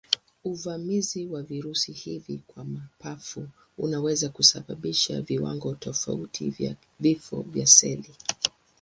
[0.43, 8.15] Uvamizi wa virusi hivi kwa mapafu unaweza kusababisha viwango tofauti vya vifo vya seli.